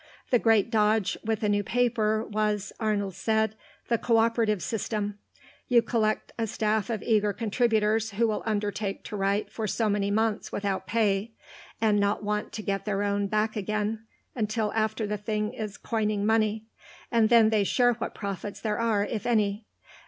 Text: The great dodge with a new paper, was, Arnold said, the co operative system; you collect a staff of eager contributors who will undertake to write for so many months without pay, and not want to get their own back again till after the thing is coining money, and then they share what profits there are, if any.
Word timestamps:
The 0.31 0.39
great 0.39 0.71
dodge 0.71 1.15
with 1.23 1.43
a 1.43 1.47
new 1.47 1.63
paper, 1.63 2.23
was, 2.23 2.73
Arnold 2.79 3.13
said, 3.13 3.53
the 3.87 3.99
co 3.99 4.17
operative 4.17 4.63
system; 4.63 5.19
you 5.67 5.83
collect 5.83 6.31
a 6.39 6.47
staff 6.47 6.89
of 6.89 7.03
eager 7.03 7.33
contributors 7.33 8.09
who 8.09 8.27
will 8.27 8.41
undertake 8.43 9.03
to 9.03 9.15
write 9.15 9.51
for 9.51 9.67
so 9.67 9.89
many 9.89 10.09
months 10.09 10.51
without 10.51 10.87
pay, 10.87 11.33
and 11.79 11.99
not 11.99 12.23
want 12.23 12.51
to 12.53 12.63
get 12.63 12.85
their 12.85 13.03
own 13.03 13.27
back 13.27 13.55
again 13.55 13.99
till 14.47 14.73
after 14.73 15.05
the 15.05 15.17
thing 15.17 15.53
is 15.53 15.77
coining 15.77 16.25
money, 16.25 16.65
and 17.11 17.29
then 17.29 17.51
they 17.51 17.63
share 17.63 17.93
what 17.93 18.15
profits 18.15 18.59
there 18.59 18.79
are, 18.79 19.05
if 19.05 19.27
any. 19.27 19.67